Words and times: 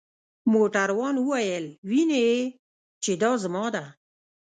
موټروان 0.51 1.15
وویل: 1.19 1.65
وینې 1.89 2.19
يې؟ 2.29 2.39
چې 3.03 3.11
دا 3.21 3.31
زما 3.43 3.65
ده. 3.75 3.85